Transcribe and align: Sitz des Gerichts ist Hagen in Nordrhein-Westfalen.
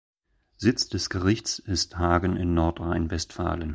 Sitz 0.57 0.89
des 0.89 1.11
Gerichts 1.11 1.59
ist 1.59 1.95
Hagen 1.99 2.35
in 2.35 2.55
Nordrhein-Westfalen. 2.55 3.69